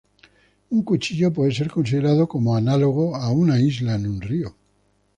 Un 0.71 0.81
cuchillo 0.81 1.31
puede 1.31 1.51
ser 1.51 1.69
considerado 1.69 2.27
como 2.27 2.55
análogo 2.55 3.15
a 3.15 3.29
una 3.29 3.59
isla 3.59 3.93
en 3.93 4.07
un 4.07 4.19
río. 4.19 4.55